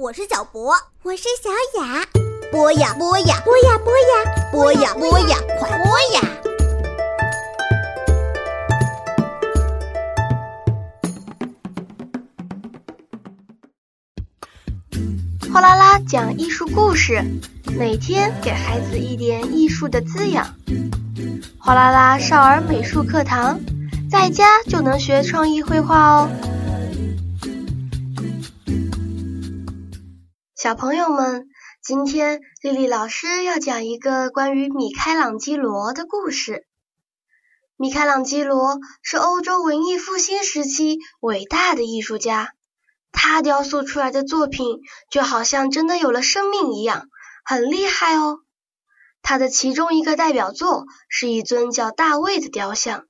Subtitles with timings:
[0.00, 1.50] 我是小博，我是小
[1.82, 2.06] 雅。
[2.52, 6.20] 播呀播呀，播呀播呀，播呀播呀，快播呀！
[15.52, 17.20] 哗啦啦讲艺术故事，
[17.76, 20.46] 每天给孩子一点艺术的滋养。
[21.58, 23.58] 哗啦啦少儿美术课堂，
[24.08, 26.30] 在家就能学创意绘画哦。
[30.60, 31.46] 小朋友们，
[31.80, 36.66] 今天丽丽老师要讲一个关于米开朗基罗的故事。
[37.76, 42.54] 米开朗基罗是欧洲文艺复兴时期伟大的艺术家，
[43.12, 44.80] 他雕塑出来的作品
[45.12, 47.06] 就好像真的有了生命一样，
[47.44, 48.40] 很厉害哦。
[49.22, 53.04] 他的其中一个代表作是一尊叫大卫的雕像。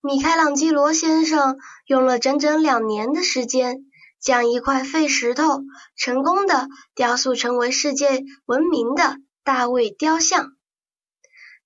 [0.00, 3.84] 米开朗基罗先生用了整整两年的时间。
[4.26, 5.60] 将一块废石头
[5.96, 10.48] 成功的雕塑成为世界闻名的大卫雕像。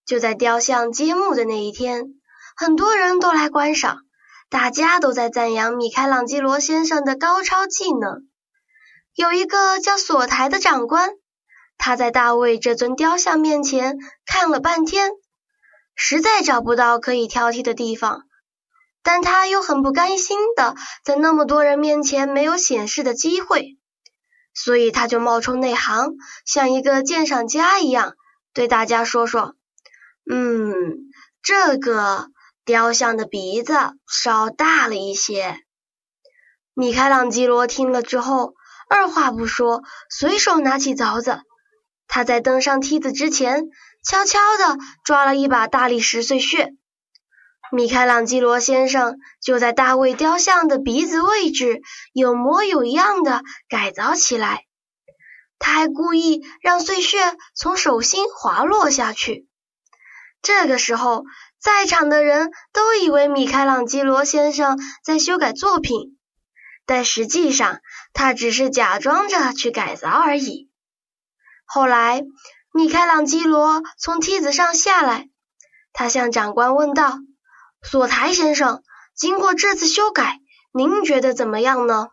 [0.05, 2.21] 就在雕像揭幕的那一天，
[2.55, 4.01] 很多人都来观赏，
[4.51, 8.29] 大家都在赞扬米开朗基罗先生的高超技能。
[9.15, 11.13] 有一个叫索台的长官，
[11.79, 15.13] 他在大卫这尊雕像面前看了半天，
[15.95, 18.25] 实在找不到可以挑剔的地方。
[19.03, 23.79] 但他又很不甘心的在那么多人面前没有显示的机会，
[24.55, 26.13] 所以他就冒充内行，
[26.45, 28.15] 像一个鉴赏家一样
[28.53, 29.55] 对大家说说
[30.31, 31.11] ：“嗯，
[31.43, 32.29] 这个
[32.65, 33.75] 雕像的鼻子
[34.07, 35.61] 稍大了一些。”
[36.75, 38.55] 米开朗基罗听了之后，
[38.89, 41.41] 二话不说，随手拿起凿子，
[42.07, 43.71] 他在登上梯子之前，
[44.05, 46.75] 悄悄地抓了一把大理石碎屑。
[47.73, 51.83] 米开朗基罗先生就在大卫雕像的鼻子位置
[52.13, 54.67] 有模有样的改造起来，
[55.61, 57.19] 他还故意让碎屑
[57.55, 59.47] 从手心滑落下去。
[60.43, 61.25] 这个时候，
[61.61, 66.19] 在场的人都以为米开朗基罗先生在修改作品，
[66.87, 67.81] 但实际上
[68.13, 70.69] 他只是假装着去改造而已。
[71.67, 72.25] 后来，
[72.73, 75.29] 米开朗基罗从梯子上下来，
[75.93, 77.19] 他向长官问道。
[77.83, 78.83] 索台先生，
[79.15, 80.39] 经过这次修改，
[80.73, 82.09] 您觉得怎么样呢？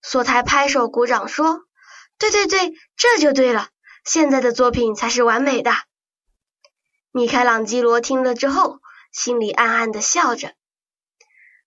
[0.00, 1.62] 索台拍手鼓掌说
[2.18, 3.68] ：“对对对，这就对了，
[4.04, 5.72] 现在的作品才是完美的。”
[7.12, 8.80] 米开朗基罗听了之后，
[9.12, 10.54] 心里暗暗的笑着。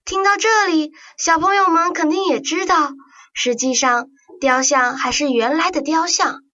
[0.05, 2.93] 听到这里，小朋友们肯定也知道，
[3.33, 4.07] 实际上
[4.39, 6.44] 雕像还是原来的雕像。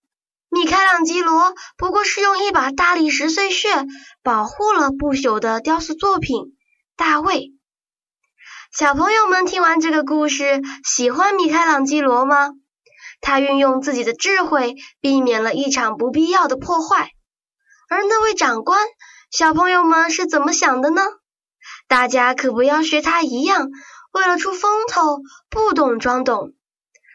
[0.53, 3.69] 米开朗基罗不过是用一把大理石碎屑
[4.21, 6.37] 保护了不朽的雕塑作品
[6.97, 7.35] 《大卫》。
[8.69, 12.49] 小朋友们听完这个故事，喜欢米开朗基罗吗？
[13.21, 17.11] 他运用自己的智慧，避免了一场不必要的破坏。
[17.89, 18.85] 而那位长官，
[19.31, 21.01] 小朋友们是怎么想的呢？
[21.87, 23.69] 大家可不要学他一样，
[24.11, 26.51] 为了出风头，不懂装懂。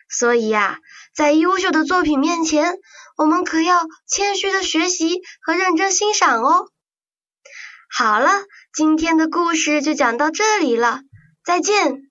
[0.08, 0.78] 所以呀，
[1.14, 2.78] 在优秀的作品面前，
[3.16, 6.70] 我们可要谦虚的学习和认真欣赏哦。
[7.88, 8.30] 好了，
[8.72, 11.00] 今天的故事就讲到这里了，
[11.44, 12.05] 再见。